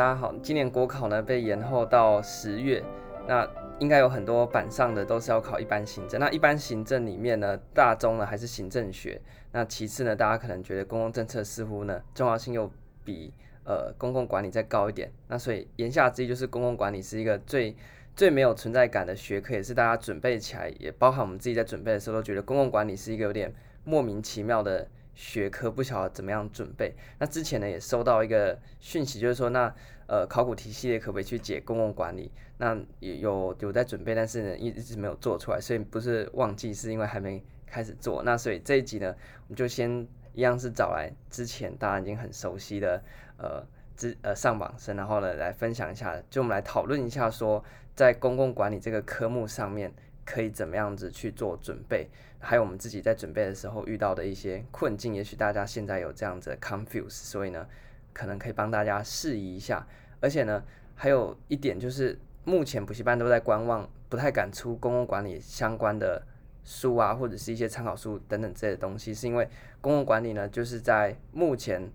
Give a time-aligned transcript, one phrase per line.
[0.00, 0.34] 大家好。
[0.42, 2.82] 今年国考呢被延后到十月，
[3.28, 3.46] 那
[3.80, 6.18] 应该有很多板上的都是要考一般行政。
[6.18, 9.20] 那一般行政里面呢，大宗呢还是行政学。
[9.52, 12.72] 那其次呢，大家可能觉得公共政策似乎呢重要性又
[13.04, 13.30] 比
[13.62, 15.12] 呃公共管理再高一点。
[15.28, 17.76] 那所以言下之意就是公共管理是一个最
[18.16, 23.52] 最没有存在感的学科，也是大家准备起来，也包含我们自己在准备的时候都觉得公共管理是一个有点
[23.84, 24.88] 莫名其妙的。
[25.14, 26.94] 学科不晓得怎么样准备。
[27.18, 29.74] 那之前呢也收到一个讯息，就是说那
[30.06, 32.30] 呃考古题系列可不可以去解公共管理？
[32.58, 38.22] 那也有有在准备，但是呢一一直没有做出来，所以不是忘记，是因为还没开始做。
[38.22, 39.14] 那所以这一集呢，
[39.46, 43.02] 我们就先一样是找来之前大家已经很熟悉的
[43.38, 43.66] 呃
[43.96, 49.92] 之呃上榜生，然后呢来分享一下，就我们来讨论一下说在公共管理这个科目上面。
[50.22, 52.08] 可以怎么样子去做准备？
[52.42, 57.66] 还有我们自己在准备的时候遇到的一些困境，也许大家现在有这样子的 confuse，所以呢，
[58.14, 59.86] 可能可以帮大家释疑一下。
[60.20, 66.26] 而且呢，还有一点就是，目前补习班都在观望，不太敢出公共管理相关的
[66.64, 69.48] 书啊，或者是一些参考书等等这些东西，是因为
[69.80, 71.90] 公共管理呢，就是在目前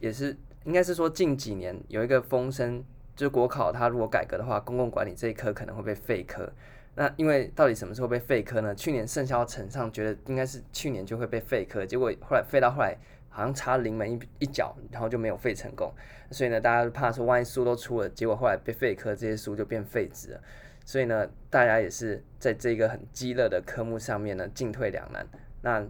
[0.00, 2.84] 也是应该是说近几年有一个风声，
[3.16, 6.52] 就是国考它如果改革的话，公共管理这一科可能会被废科。
[6.94, 8.74] 那因为到底什么时候被废科呢？
[8.74, 12.94] 去年盛嚣呈上觉得应该是去年就会被废科，结果后来废到后来
[13.30, 15.90] 好像差临门一一脚，然后就没有废成功。
[16.30, 20.40] 所以呢，大家怕说万一书都出了，结果后来被废科，这些书就变废纸了。
[20.84, 25.26] 所以呢，大家也是在这个很激烈的科目上面呢进退两难。
[25.62, 25.80] 那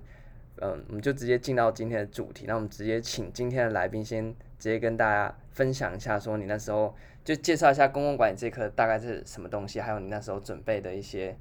[0.61, 2.45] 嗯，我们就直接进到今天的主题。
[2.47, 6.95] 那我们直接请今天的来宾先直接跟大家分享一下，说你那时候。
[7.25, 11.37] 就介绍一下公共管理这科大概是什么东西，还有你那时候准备的一些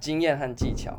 [0.00, 0.98] 经验和技巧。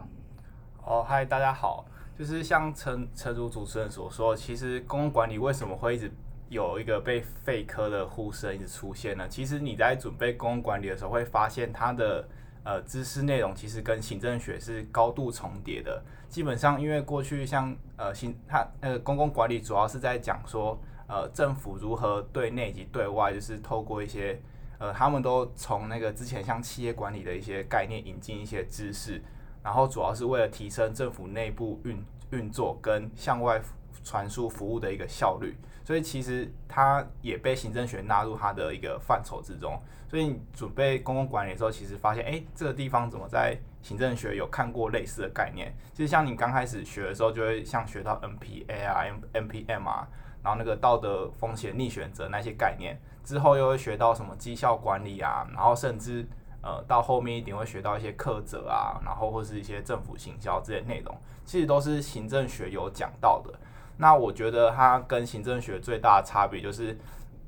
[0.85, 1.85] 哦，嗨，大家好，
[2.15, 6.11] 就是像陈陈如主持人所说，其实公共管理为什么会一直
[6.49, 9.27] 有一个被废科的呼声一直出现呢？
[9.27, 12.23] 其实你在准备公共管理的时候，会发现它的
[12.63, 15.99] 呃知识内容其实跟行政学是高度重叠的。
[16.29, 20.79] 基本上，因为过去像呃行它呃公共管理主要是在讲说。
[21.07, 24.39] 呃，政府如何对内及对外，就是透过一些
[24.77, 29.21] 呃，他们都从那个之前像企业管理的一些概念引进一些知识，
[29.63, 33.61] 然后主要是为了提升政府内部运运作跟向外
[34.03, 39.81] 传输服务的一个效率，所以其实它也被行政学纳入它的一个范畴之中。
[40.09, 45.73] 所以你准备公共管理的时候，其实发现，哎，这个地方怎么在行政学有看过类似的概念？
[45.93, 49.03] 其实像你刚开始学的时候，就会像学到 NPA 啊、
[49.33, 50.07] MPM 啊。
[50.43, 56.25] 然后那个道德风险逆选择那些概念，之后又会学到什么绩效管理啊，然后甚至
[56.61, 63.53] 呃到后面一点会学到一些课责啊，然后或是一些政府行销这些内容，其实都是行政学有讲到的。
[63.97, 66.97] 那我觉得它跟行政学最大的差别就是，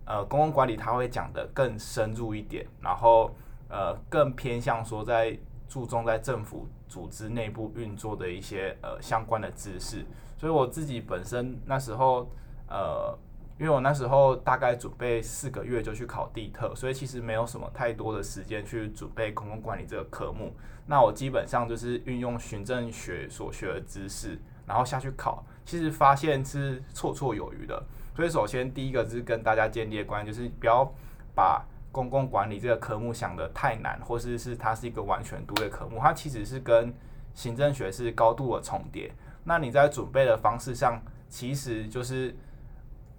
[0.06, 3.34] 呃，公共管理它会讲得更深入一点，然后
[3.70, 5.38] 呃更偏向说在
[5.70, 10.06] 注重在政府组织内部运作的一些呃相关的知识。
[10.38, 12.30] 所以我自己本身那时候。
[12.70, 13.18] 呃，
[13.58, 20.54] 因为我那时候大概准备四个月就去考地特，所以其实没有什么太多的时间去准备公共管理这个科目。
[20.86, 27.84] 那我基本上就是运用行政学所学的知识，然后下去考，其实发现是绰绰有余的。
[28.16, 30.90] 所以首先第一个就是跟大家建立的关系，就是不要
[31.36, 36.94] 把公共管理这个科目想得太难，或是是它是一个完全独立科目，它其实是跟
[37.34, 39.12] 行政学是高度的重叠。
[39.44, 42.36] 那你在准备的方式上，其实就是。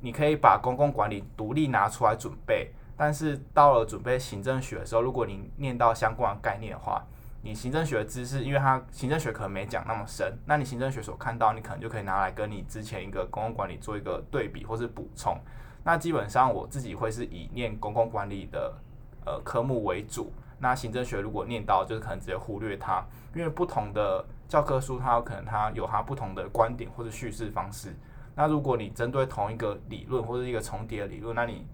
[0.01, 7.05] 你可以把公共管理独立拿出来准备，但是到了准备行政学的时候，如果你念到相关的概念的话，
[7.43, 15.39] 你行政学的知识，因为它行政学可能没讲那么深，那你行政学所看到，你可能就可以拿来跟你之前一个公共管理做一个对比或是补充。
[15.83, 18.75] 那基本上我自己会是以念公共管理的
[19.25, 23.03] 呃科目为主，那行政学如果念到，就是可能直接忽略它，
[23.35, 27.97] 因为不同的教科书它有可能它有它不同的观点或者叙事方式。
[28.41, 31.67] 那如果你针对同一个理论或者一个重叠的理论，那你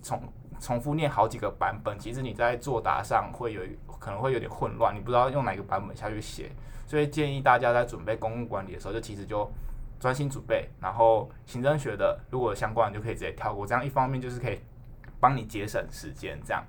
[0.00, 0.22] 重
[0.60, 3.60] 重复念好几个版本，其实你在作答上会有
[3.98, 6.52] 可能会有点混乱，你不知道用哪个版本下去写。
[6.86, 9.50] 所以建议大家在准备公共管理的时候，就其实就
[9.98, 13.66] 专心准备，然后行政学的如果相关的就可以直接跳过。
[13.66, 14.60] 这样一方面就是可以
[15.18, 16.38] 帮你节省时间。
[16.44, 16.64] 这样，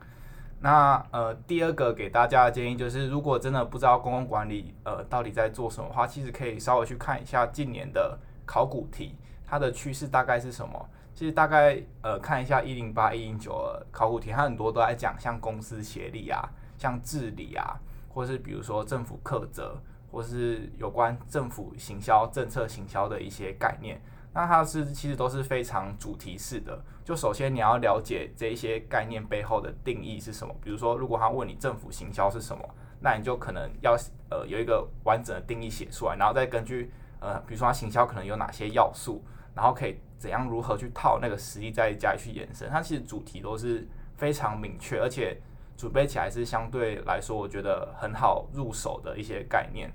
[0.61, 8.17] 那呃第二个给大家的建议就是，如果真的不知道公共管理呃到底在做什么的话，其实可以稍微去看一下近年的
[8.47, 9.15] 考古题。
[9.45, 10.89] 它的趋势大概是什么？
[11.13, 17.79] 其实大概呃看一下一零八一零九考古题，它很多都在讲像公司协力啊，像治理啊，
[18.09, 19.77] 或是比如说政府课责，
[20.11, 24.01] 或是有关政府行销政策行销的一些概念。
[24.35, 26.83] 那它是其实都是非常主题式的。
[27.05, 30.55] 就首先你要了解这一些概念背后的定义是什么。
[30.59, 32.67] 比如说，如果他问你政府行销是什么，
[32.99, 33.95] 那你就可能要
[34.31, 36.91] 呃有一个完整的定义写出来，然后再根据
[37.23, 39.23] 呃比如说它行销可能有哪些要素，
[39.55, 42.69] 然后可以怎样如何去套那个实例在家里去延伸。
[42.69, 45.41] 它其实主题都是非常明确，而且
[45.77, 49.91] 准备起来是相对来说我觉得很好入手的一些概念。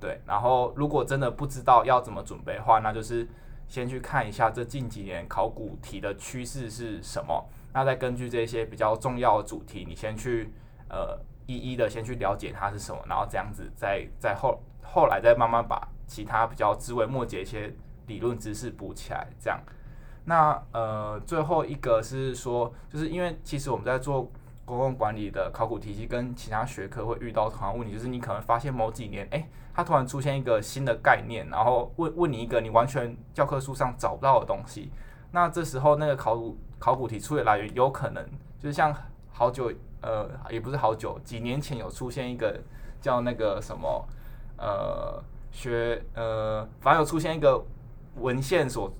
[0.00, 3.28] 对，然后如果真的不知道要怎么准备的话，那就是
[3.68, 10.52] 先去看一下这近几年考古题的趋势是什么，那再根据这些比较重要的主题，你先去
[10.90, 11.16] 呃
[11.46, 17.74] 一一的先去了解它是什么，然后这样子再再后后来再慢慢把其他比较枝微末节一些
[18.06, 19.58] 理论知识补起来，这样。
[20.26, 24.30] 那呃最后一个是说，就是因为其实我们在做
[24.66, 29.48] 公共管理的考古题系，跟其他学科会遇到同样问题，就是你可能发现某几年，哎。
[29.74, 34.92] 它突然出现一个新的概念，然后问问你一个你完全教科书上找不到的东西，
[35.30, 38.22] 那这时候那个考古考古题出的来源有可能
[38.58, 38.94] 就是像
[39.30, 39.72] 好久
[40.02, 42.60] 呃也不是好久几年前有出现一个
[43.00, 44.06] 叫那个什么
[44.58, 47.64] 呃学呃反正有出现一个
[48.16, 48.92] 文献所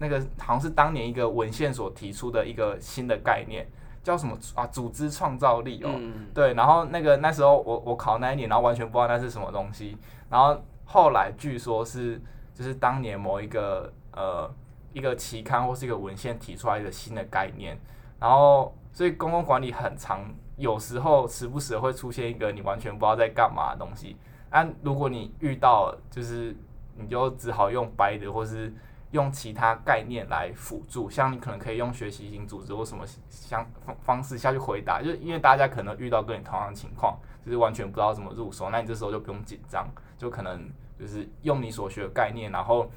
[0.00, 3.64] 那个好像是当年一个文献所提出的一个新的概念。
[4.00, 4.66] 叫什么啊？
[4.68, 9.98] 组织创造力哦，嗯、对，然后那个那时候我我考那一年，然后完全不知道那是什么东西，
[10.30, 12.18] 然后后来据说是
[12.54, 14.50] 就是当年某一个呃
[14.94, 17.78] 一个期刊或是一个文献提出来的新的概念，
[18.18, 20.24] 然后所以公共管理很长，
[20.56, 24.16] 有时候时不时会出现一个你完全不知道在干嘛的东西，
[24.50, 26.56] 但如果你遇到就是
[26.96, 28.72] 你就只好用白的或是。
[29.12, 40.70] 用其他概念来辅助，像你可能可以用学习型组织或什么相方方式下去回答，就是因为大家可能遇到跟你同样的情况，就是完全不知道怎么入手，那你这时候就不用紧张，就可能
[41.00, 42.90] 就是用你所学的概念，然后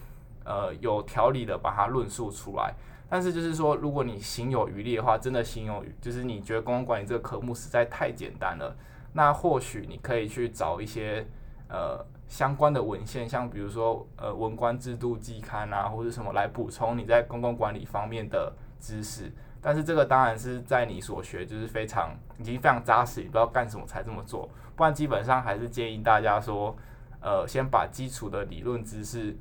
[0.43, 2.73] 呃有条理的把它论述出来。
[3.09, 8.75] 但是就是说，如果你行有余力的话，真的行有余，就是你觉得公共管理这个科目实在太简单了，
[9.13, 11.25] 那或许你可以去找一些
[11.71, 12.05] 呃。
[12.31, 19.29] 相关的文献，像比如说呃文官制度季刊啊，或者什么来补充你在公共管理方面的知识。
[19.61, 24.49] 但是这个当然是在你所学就是非常已经非常扎实，你不知道干什么才这么做。
[24.77, 26.73] 不然基本上还是建议大家说，
[27.19, 29.35] 呃先把基础的理论知识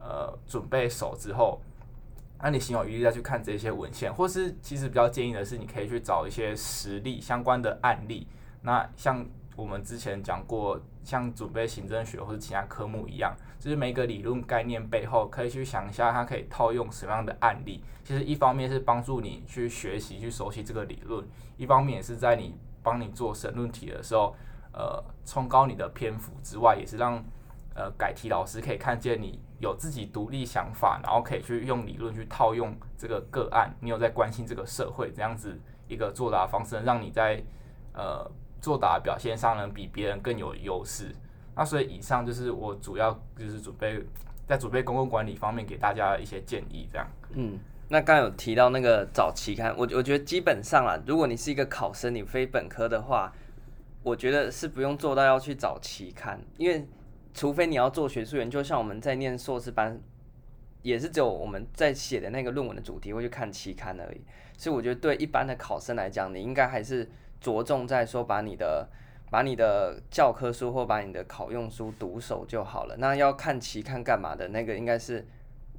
[0.00, 1.60] 呃准备熟之后，
[2.42, 8.26] 那你行有余力再去看这些文献，或是其实比较建议的是你可以去找一些实例相关的案例。
[8.60, 9.24] 那像。
[9.56, 17.84] 我们之前讲过，像准备行政学或者其他科目一样，就是每个理论概念背后可以去想一下，它可以套用什么样的案例。
[18.02, 21.22] 其实一方面是帮助你去学习、去熟悉这个理论，
[21.58, 24.34] 一方面也是在你帮你做申论题的时候，
[24.72, 27.22] 呃，冲高你的篇幅之外，也是让
[27.74, 37.42] 呃改题老师可以看见你有自己独立想法，然后可以去用理论去套用这个个案，你有在关心这个社会这样子一个作答方式，让你在
[37.92, 38.30] 呃。
[38.64, 41.14] 作答表现上能比别人更有优势，
[41.54, 44.02] 那所以以上就是我主要就是准备
[44.48, 47.06] 在准备公共管理方面给大家一些建议，这样。
[47.32, 47.58] 嗯，
[47.88, 53.30] 那刚有提到那个找期刊，我我觉得基本上啊，如果你是一个考生，你非本科的话，
[54.02, 56.88] 我觉得是不用做到要去找期刊，因为
[57.34, 60.00] 除非你要做学术研究，像我们在念硕士班，
[60.80, 64.22] 也是只有我们在写的那个论文的主题会去看期刊而已。
[64.56, 67.06] 所以我觉得对一般的考生来讲，你应该还是。
[67.44, 68.88] 着重在说把你的
[69.30, 72.96] 把你的教科书或把你的考用书读熟就好了。
[72.96, 74.48] 那要看期刊干嘛的？
[74.48, 75.26] 那个应该是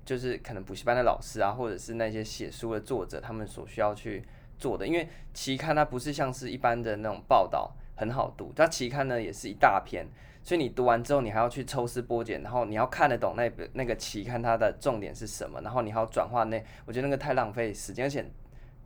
[0.05, 4.23] 就是可能补习班的老师啊，或者是那些写书的作者他们所需要去
[4.59, 4.85] 做的。
[4.85, 10.05] 因为期刊它不是像是一般的那种报道很好读，它期刊呢也是一大篇，
[10.43, 18.23] 所以你读完之后你还要去抽丝剥茧，然后你要看得懂那那个期刊它的重点是什么，然后你还要转化那，我觉得那个太浪费时间，而且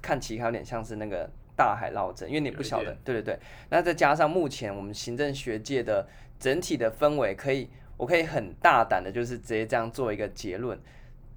[0.02, 1.30] 看期刊有点像是那个。
[1.60, 3.38] 大海捞针，因为你不晓得，对对对。
[3.70, 6.08] 那再加上目前我们行政学界的
[6.40, 10.80] 整体的氛围，可以，我可以很大胆的，就是直接这样做一个结论，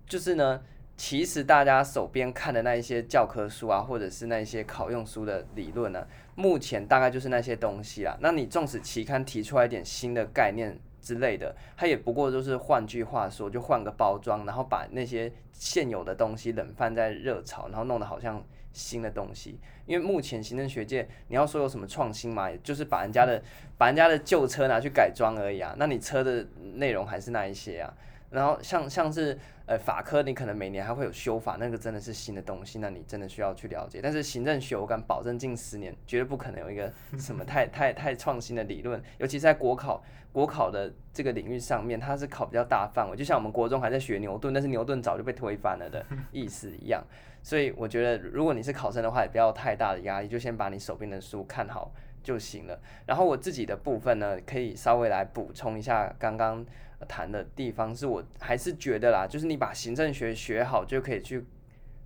[0.06, 0.62] 就是呢，
[0.96, 8.16] 其实大家手边看的那一些教科书啊，或者是那一些考用书的理论呢，目前大概就是那些东西啦。
[8.20, 18.40] 那你纵使期刊提出来一点新的概念之类的，它也不过就是换句话说，就换个包装，然后把那些现有的东西冷饭在热炒，然后弄得好像。
[18.72, 23.42] 新的东西，因为目前行政学界，你要说有什么创新嘛，就是把人家的
[23.76, 25.74] 把人家的旧车拿去改装而已啊。
[25.78, 27.92] 那你车的内容还是那一些啊。
[28.30, 34.00] 然后像像是呃法科，你可能每年还会有修法，那个真的是新的东西，那你真的需要去了解。
[34.02, 40.02] 但是行政学，我敢保证近十年绝对不可能有一个 什么太太太创新的理论，尤其是在国考
[40.32, 47.04] 国考的这个领域上面，它是考比较大范围，就像我们国中还在学牛顿，但是牛顿早就被推翻了的意思一样。
[47.42, 52.80] 所以我觉得，如果你是考生的话，也不要太大的压力，就先把你手边的书看好就行了。
[53.06, 56.64] 然后我自己的部分呢，可以稍微来补充一下刚刚。
[57.08, 61.44] 谈的地方是我还是觉得啦，就是你把行政学学好就可以去，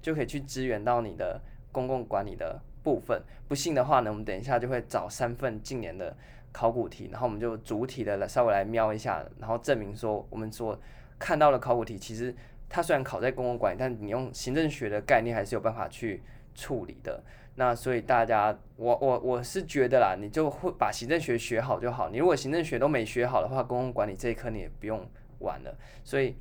[0.01, 1.39] 就可以去支援到你的
[1.71, 3.23] 公共管理的部分。
[3.47, 6.17] 不信的话呢，我们等一下就会找三份近年的
[6.51, 10.81] 考古题，然后我们就主体的来稍微来瞄一下，然后证明说我们所
[11.19, 12.35] 看到的考古题其实
[12.69, 16.23] 它虽然考在公共管理，但你用行政学的概念还是有办法去
[16.55, 17.23] 处理的。
[17.59, 22.11] 那所以大家，我我我是觉得啦，你就会把行政学学好就好。
[22.11, 25.09] 你如果行政学都没学好的话，公共管理这一科你也不用
[25.39, 25.75] 玩了。
[26.05, 26.37] 所以，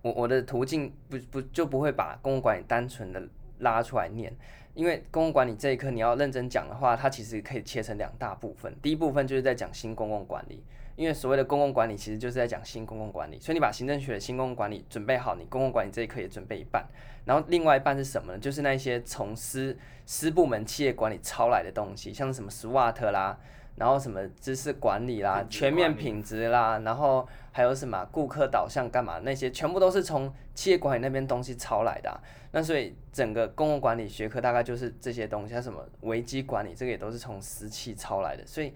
[0.00, 3.22] 我我的途径不不就不会把公共管理单纯的
[3.58, 4.34] 拉出来念，
[4.72, 8.74] 因为公共管理这一科你要认真讲的话，它其实可以切成两大部分。
[8.80, 10.64] 第一部分就是在讲新公共管理。
[10.96, 16.86] 因为所谓的公共管理，其实就是在讲新公共管理，所以你把行政学的新公共管理准备好，你公共管理这一课也准备一半，
[17.26, 18.38] 然后另外一半是什么呢？
[18.38, 19.76] 就是那些从私
[20.06, 23.38] 私部门企业管理抄来的东西，像什么 SWOT 啦，
[23.76, 32.16] 然后什么知识管理啦、全面品质啦，然后还有什么顾客导向干嘛，那些全部都是从企业管理那边东西抄来的啊。
[32.52, 38.72] 那所以整个公共管理学科大概就是这些东西，像什么危机管理，这个也都是从私企抄来的，所以。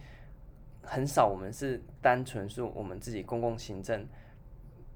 [0.83, 4.07] 很少，我们是单纯是我们自己公共行政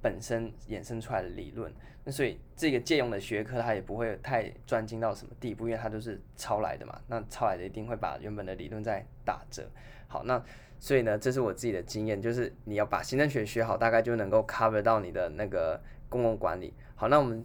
[0.01, 1.73] 本身衍生出来的理论，
[2.05, 7.01] 那所以这个借用的学科它也不会太专精到什么地步，因为它都是抄来的嘛。
[7.07, 9.69] 那抄来的一定会把原本的理论再打折。
[10.09, 10.43] 好，那
[10.79, 16.75] 所以呢，这是我自己的经验，就是你要把行政学学好，大概就能够 cover 到你的那个公共管理。
[16.95, 17.45] 好，那我们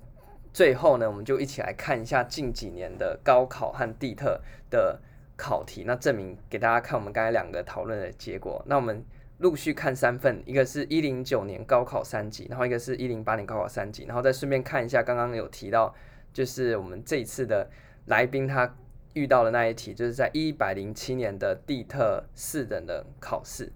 [0.52, 5.02] 最后呢，我们就一起来看一下近几年的高考和地特的。
[5.40, 8.62] 考题，那证明给大家看我们刚才两个讨论的结果。
[8.68, 9.02] 那我们
[9.38, 15.96] 陆续看三份，一个是一零九年高考三级，然后一个是一零八年高考三级，然后再顺便看一下刚刚有提到，
[16.34, 17.70] 就是我们这一次的
[18.08, 18.76] 来宾他
[19.14, 23.72] 遇到的那一题，就是在一百零七年的地特四等的考试。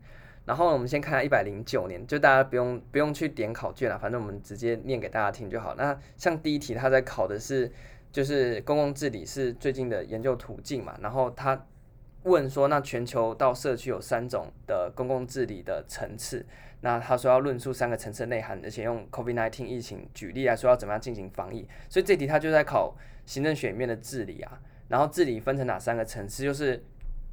[0.45, 5.73] 然后我们先看下一百零九年，就大家不用不用去点考卷了，反正我们直接念给大家听就好。
[5.75, 7.71] 那像第一题，他在考的是。
[8.13, 11.65] 就是公共治理是最近的研究途径嘛，然后他
[12.21, 16.45] 问说，那全球到社区有三种的公共治理的层次，
[16.81, 26.81] 那他说要论述三个层次内涵，而且用 COVID-19 疫情举例来说要怎么样进行防疫，所以这题他就在考行政学里面的治理啊，然后治理分成哪三个层次，就是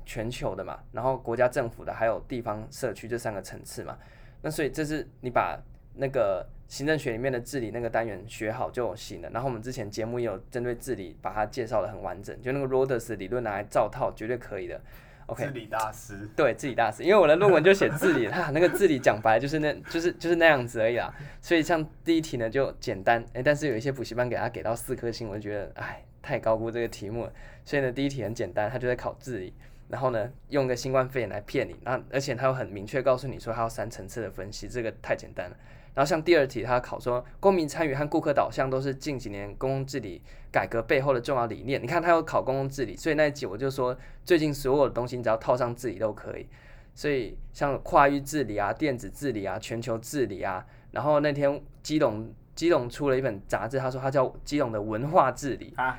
[0.07, 3.99] 全球的嘛，然后国家政府的，还有地方社区这三个层次嘛，
[4.41, 5.61] 那所以这是你把
[5.95, 6.47] 那个。
[6.71, 9.29] 行政学里面的治理那个单元学好就行了。
[9.31, 14.81] 然后我们之前节目也有针对治理把它介绍的很完整，就那个 Rhodes 理论拿来照套绝对可以的。
[15.27, 16.29] OK，治理大师。
[16.37, 21.13] 对，治理大师，因为我的论文就写治理， 他那个治理讲白就是那，就是就是那样子而已啦。
[21.43, 27.33] 所以像第一题呢就简单，诶，但是有一些补习班给他给到四颗星，我就觉得哎太高估这个题目了。
[27.65, 29.53] 所以呢第一题很简单，他就在考治理，
[29.89, 35.57] 然后呢用个新冠肺炎来骗你，那而且他又很明确告诉你说他要三层次的分析，这个太简单了。
[35.95, 41.83] 然后像第二题，他考说公民参与和顾客导向都是近几年公共治理改革背后的重要理念。
[41.83, 46.47] 你看他有考公共治理，所以那一集我就说，最近所有的东西你只要套上治理都可以。
[46.95, 55.99] 所以像跨域治理啊、电子治理啊、全球治理啊，然后那天基隆基隆出了一本杂志，他说他叫基隆的文化治理啊。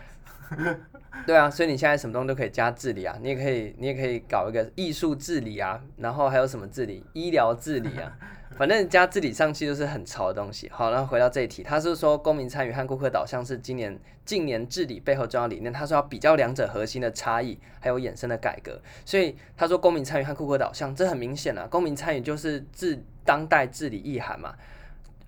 [1.27, 7.05] 对啊，所以你现在什么东西都可以加治理啊，你也可以你也可以搞一个艺术治理啊，然后还有什么治理？
[7.13, 8.11] 医疗治理啊。
[8.57, 10.69] 反正加治理上去就是很潮的东西。
[10.71, 15.71] 好，然后回到这一题，他是说公民参与和顾客导向是今年近年治理背后重要理念。
[15.71, 18.79] 他说要比较两者核心的差异，还有衍生的改革。
[19.05, 24.53] 所以他说公民参与和顾客导向，这很明显啊，公民参与就是治当代治理意涵嘛。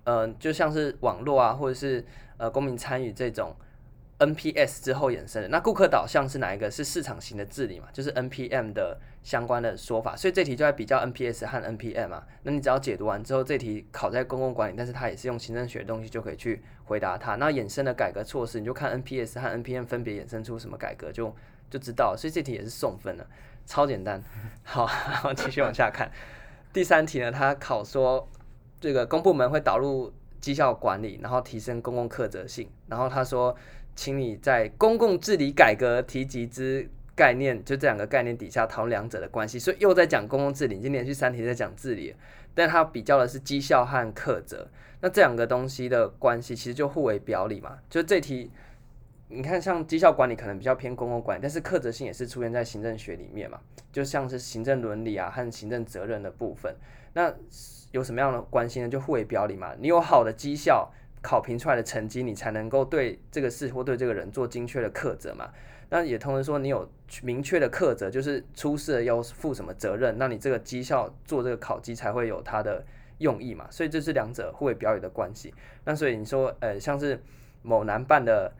[0.04, 2.04] 嗯、呃，就像是网络啊，或者是
[2.36, 3.54] 呃公民参与这种。
[4.26, 6.70] NPS 之后衍生的，那顾客导向是哪一个？
[6.70, 7.86] 是市场型的治理嘛？
[7.92, 12.24] 就是 NPM 的相关的说法，所以这题就在比较 NPS 和 NPM 嘛。
[12.42, 17.36] 那你只要解读完之后，这题考在公共管理，但是它也是用行政学的东西就可以去回答它。
[17.36, 21.34] 那衍生的改革措施，你就看 NPS 和 NPM 分别衍生出什么改革，就
[21.70, 22.16] 就知道。
[22.16, 23.26] 所以这题也是送分的，
[23.66, 24.22] 超简单。
[24.64, 24.88] 好，
[25.34, 26.10] 继续往下看。
[26.72, 28.28] 第三题呢，它考说
[28.80, 33.56] 这个公部门会导入绩效管理，然后提升公共课责性，然后他说。
[33.94, 42.14] 请你在公共治理改革提及之概念，就这两个概念底下讨论两者的关系，所以又在讲公共治理，已经连续三题在讲治理，
[42.54, 44.68] 但它比较的是绩效和课责，
[45.00, 48.50] 那这两个东西的关系其实就互为表里嘛，就这题。
[49.26, 53.58] 你看，像绩效管理可能比较偏公共管理，但是课责性也是出现在行政学里面嘛，
[53.90, 56.72] 就像是行政伦理啊和行政责任的部分。
[57.14, 57.34] 那
[57.90, 58.88] 有什么样的关系呢？
[58.88, 59.74] 就互为表里嘛。
[59.80, 60.92] 你有好的绩效，
[61.24, 65.50] 考评出来的成绩，你才能够对这个事或对这个人做精确的苛责嘛。
[65.88, 66.86] 那也同时说，你有
[67.22, 72.84] 明确的苛责，就是出事了要负什么责任，那你这个绩效做这个考绩才会有它的
[73.18, 73.66] 用意嘛。
[73.70, 75.54] 所以这是两者互为表里的关系。
[75.86, 77.18] 那所以你说，呃，像是
[77.62, 78.52] 某男办的。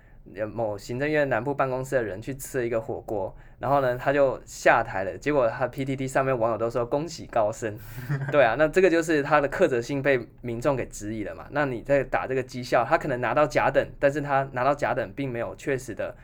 [0.52, 5.18] 某行政院南部办公室的人去吃了一个火锅，然后呢，他就下台了。
[5.18, 7.78] 结果他 PTT 上面网友都说恭喜高升，
[8.32, 11.46] 对啊，那这个就是他的克责性被民众给质疑了嘛。
[11.50, 16.16] 那你在打这个绩效，他可能拿到甲等，但是他拿到甲等并没有确实的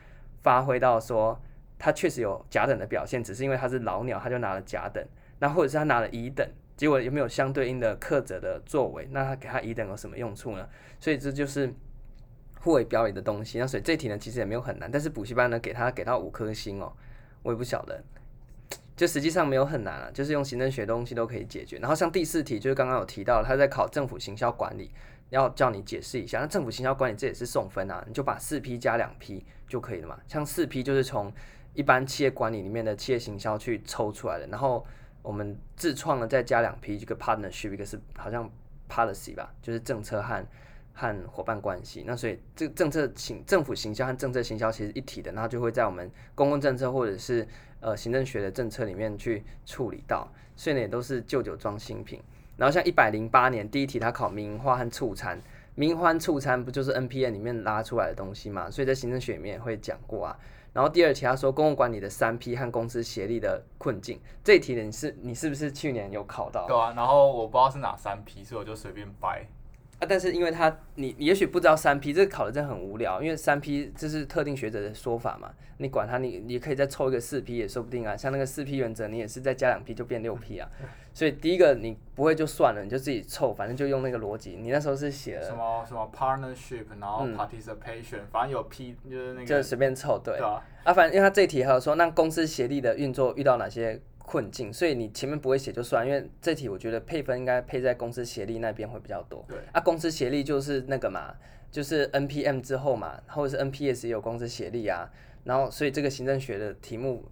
[0.42, 1.38] 发挥到说
[1.78, 5.06] 他确实有甲等的表现，只是因为他是老鸟，他就拿了甲等。
[5.40, 9.06] 那或者是他拿了乙等，结果有没有相对应的克责的作为？
[9.12, 10.66] 那他给他乙等有什么用处呢？
[10.98, 11.74] 所以这就是。
[12.62, 16.92] 互为表里的东西，那所以这题呢其实也没有很难，但是补习班呢给他给到五颗星哦，
[17.42, 18.02] 我也不晓得，
[18.94, 21.78] 就实际上没有很难啊，就是用行政学东西都可以解决。
[21.78, 24.90] 然后像第四题就是刚刚有提到，他在考政府行销管理，
[25.30, 30.20] 要叫你解释一下，那政府行销管理这也是送分啊，你就把四 P 加两 P 就可以了嘛。
[30.28, 31.32] 像四 P 就是从
[31.72, 34.84] 一般企业管理里面的企业行销去抽出来的，然后
[35.22, 38.50] 我们自创的再加两 P，这个 partnership 一个是好像
[38.86, 40.46] policy 吧，就是政策和。
[41.00, 47.48] 和伙伴关系，那所以这个政策行政府行销和政策行销其实一体的，那就会在我们公共政策或者是
[47.80, 52.20] 呃行政学的政策里面去处理到，所以呢也都是旧酒装新品。
[52.58, 55.40] 然后像一百零八年第一题，它考民营化和促餐，
[55.74, 58.70] 民营化促餐不就是 NPM 里面拉出来的东西嘛？
[58.70, 60.38] 所以在行政学里面也会讲过啊。
[60.74, 66.66] 然后第二题他说公共管理的三 P 和公司协力的困境，这一题呢你是你是不是去年有考到？
[66.68, 69.46] 对啊，然后我不知道是哪三 P，所以我就随便掰。
[70.00, 80.66] 啊，但是因为他你你也许不知道三 P 这个考的真的很无聊，因为三 P 这是特定学者的说法嘛，你管他，你你可以再凑一个四 P 也说不定啊，像那个四 P 原则，你也是再加两 P 就变六 P 啊，
[81.12, 84.56] 所以第一个你不会就算了，你就自己凑，反正就用那个逻辑。
[84.58, 94.00] 你那时候是写了什么什么 partnership，然后 participation，、嗯、反正有 P 就是那个，就随便凑对，对啊，啊，反正因为他这题还有说，那公司协力的运作遇到哪些？
[94.30, 99.44] 困境，所以你前面不会写就算，因为这题我觉得配分应该配在公司协力那边会比较多。
[99.48, 101.34] 对啊，公司协力就是那个嘛，
[101.68, 105.10] 就是 NPM 之后嘛，或者是 NPS 也有公司协力啊，
[105.42, 107.24] 然后所以这个行政学的题目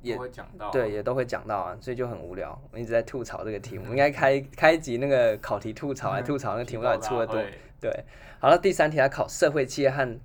[0.00, 2.56] 也会讲到，对，也都会讲到啊，所以就很无聊。
[2.70, 7.42] 我一直在吐槽这个题目，应该开开一集那个考题吐槽来吐槽那个题目到底出的多。
[7.80, 8.04] 对，
[8.38, 10.20] 好了，第三题来考社会企业和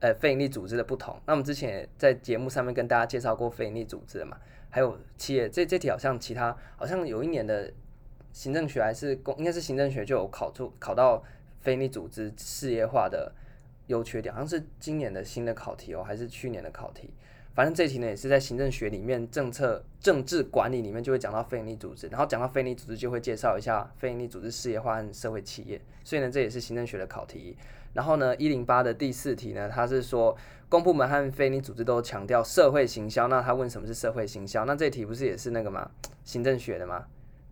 [0.00, 1.20] 呃非营利组织的不同。
[1.26, 4.38] 那我们之前也在节目上面跟大家介绍过非营利组织的嘛。
[4.70, 7.72] 还有企业，这这题好像其他好像有一年的
[8.32, 11.22] 行政学还是公，应该是行政学就有考出考到
[11.60, 13.32] 非你组织事业化的
[13.86, 17.10] 优缺点，好像是今年的新的考题哦，还是去年的考题？
[17.58, 27.56] 反正这题呢也是在行政学里面政策政治管理里面就会讲到非营利组织，然后讲到非营利组织就会介绍一下非营利组织事业化和社会企业，所以呢这也是行政学的考题。
[27.94, 30.36] 然后呢一零八的第四题呢，它是说。
[30.70, 34.66] 公部门和非营利组织都强调社会行销，那他问什么是社会行销？
[34.66, 35.90] 那这题不是也是那个吗？
[36.24, 37.06] 行政学的吗？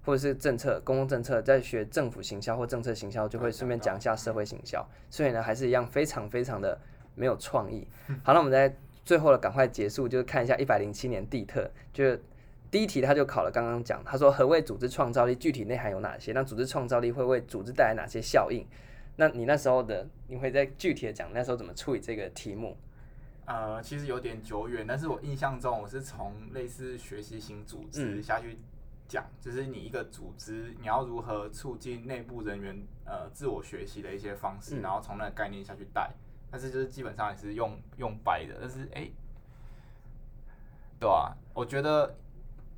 [0.05, 4.87] 或者是政策、公共政策，在学政府行销或政策行销，就会顺便讲一下社会行销。
[5.09, 6.79] 所以呢，还是一样非常非常的
[7.14, 7.88] 没有创意。
[8.23, 12.21] 好，那我们在最后的赶快结束，就是看一下一百零七年地特，就是
[12.71, 15.35] 第一题他就考了，刚刚讲，他说何谓组织创造力？
[15.37, 16.33] 具体内涵有哪些？
[16.33, 18.66] 那组织创造力会为组织带来哪些效应？
[19.14, 22.77] 那你那时候的，你会在具体的讲那时候怎么处理这个题目？
[23.47, 28.59] 呃，其实有点久远，但是我印象中我是从类似学习型组织下去
[29.07, 36.11] 讲，嗯、就是你一个组织，你要如何促进内部人员呃自我学习的一些方式，嗯、然后从那个概念下去带，
[36.51, 39.13] 但是就是基本上也是用用掰的，但是哎、欸，
[40.99, 42.17] 对啊，我觉得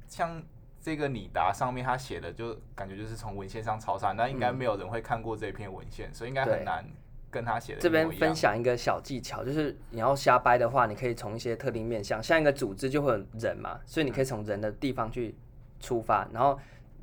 [0.07, 0.43] 像
[0.81, 6.85] 这个你答上面他写的，就感觉就是从文献上抄上，那应该没有人会看过这篇文献，嗯、所以应该很难。
[7.31, 15.37] 跟他写的这边分享一个小技巧，就是你要瞎掰的话，你可以从一些特定面向，像一个组织就会有人嘛，所以你可以从人的地方去
[15.79, 16.59] 出发，然后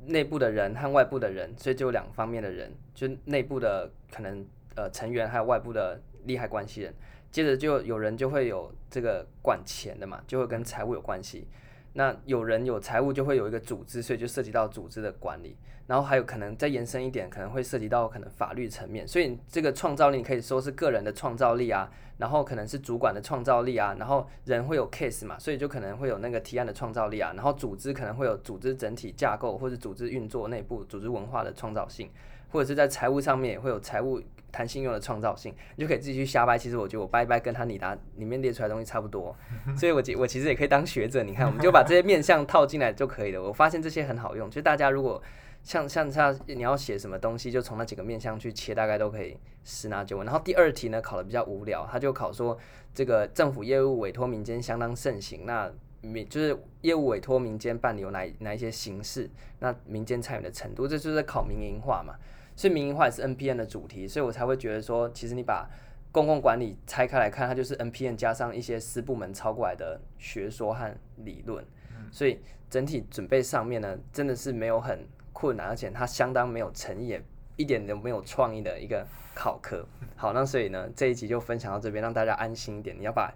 [0.06, 6.94] 内部的人和外部的人，所以就有两方面的人，就内部的可能呃成员，还有外部的利害关系人，
[7.30, 11.46] 接着就有人就会有这个管钱的嘛，就会跟财务有关系，
[11.94, 15.56] 那有人有财务就会有一个组织，所以就涉及到组织的管理。
[15.86, 19.06] 然后还有可能再延伸一点，可能会涉及到可能法律层面。
[19.06, 27.32] 所以这个创造力可以说是个人的创造力啊，然后可能是主管的创造力啊，然后人会有 case 嘛，所以就可能会有那个提案的创造力啊。
[27.36, 32.10] 然后组织可能会有组织整体架构或者组织运作内部组织文化的创造性，
[32.56, 35.54] 或者是在财务上面也会有财务弹性用的创造性。
[35.76, 36.56] 你就可以自己去瞎掰。
[36.56, 39.36] 其实我觉得我掰一掰跟他你答里面列出来的东西差不多，
[39.76, 41.22] 所以我我其实也可以当学者。
[41.22, 43.42] 你看，我们就把这些面向套进来就可以了。
[43.42, 45.22] 我发现这些很好用，就大家如果。
[45.62, 50.24] 像像像你要写什么东西，就从那几个面向去切，大概都可以十拿九稳。
[50.24, 52.56] 然后第二题呢，考的比较无聊，他就考说
[52.94, 55.68] 这个政府业务委托民间相当盛行，那
[56.02, 62.14] 民就是业务委托民间办理有哪哪一些形式，那民间参与的程度，这就是考民营化嘛。
[62.56, 65.70] 所以民营化也是 NPN 的主题，所以我才会觉得说，其实你把
[66.10, 71.64] 公共管理拆开来看，它就是 NPN 加上一些私部门抄过来的学说和理论，
[72.10, 75.06] 所以整体准备上面呢，真的是没有很。
[75.38, 77.20] 困难，而且它相当没有诚意，
[77.56, 79.86] 一点都没有创意的一个考科。
[80.16, 82.98] 好，那所以呢，这一集就分享到这边，让大家安心一点。
[82.98, 83.30] 你要把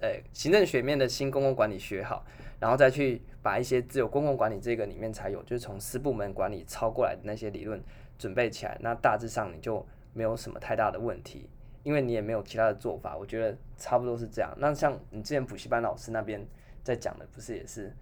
[0.00, 2.26] 呃行政学面的新公共管理学好，
[2.58, 7.80] 然后再去把一些只有公共管理这个里面才有，就是从私部门管理抄过来的那些理论
[8.18, 11.48] 准备起来，那大致上你就没有什么太大的问题，
[11.84, 13.16] 因为你也没有其他的做法。
[13.16, 14.52] 我觉得差不多是这样。
[14.58, 16.44] 那像你之前补习班老师那边
[16.82, 17.94] 在讲的，不是也是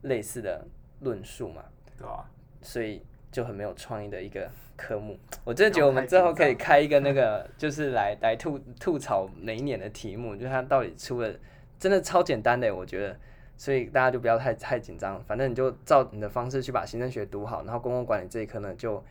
[0.00, 0.66] 类似的
[1.00, 1.62] 论述嘛？
[1.98, 2.24] 对啊。
[2.62, 11.30] 所以就很没有创意的一个科目，我真的觉得我们之后可以开一个那 个，就是来来吐吐槽每一年的题目，就是它到底出了
[11.78, 13.16] 真的超简单的，我觉得，
[13.56, 19.02] 所以大家就不要太太紧张，反正你就照你的方式去把行政学读好，然后公共管理这一科呢就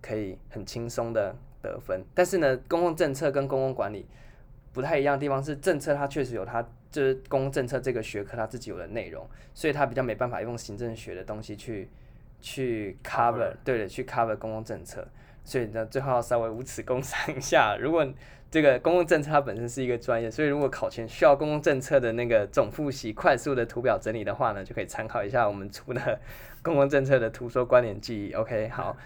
[0.00, 2.04] 可以很轻松的得分。
[2.14, 4.06] 但是呢，公共政策跟公共管理
[4.72, 11.88] 不太一样的地方是，政策它确实有它就是公共政策这个学科它自己有的内容，所以它比较没办法用行政学的东西去。
[12.46, 15.02] 去 cover，对的，去 cover 公共政策，
[15.46, 17.74] 所以呢，最后要稍微无耻工商 一下。
[17.80, 18.06] 如果
[18.54, 26.20] 这个公共政策它本身是一个专业，所以如果考前需要公共政策的那个总复习、快速的图表整理的话呢，就可以参考一下我们出的
[26.62, 28.32] 公共政策的图说关联记忆。
[28.34, 28.96] OK， 好，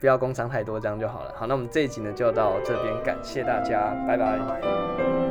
[0.00, 1.32] 不要工商太多，这样就好了。
[1.34, 5.23] 好，那我们这一集呢就到这边，感谢大家，拜拜。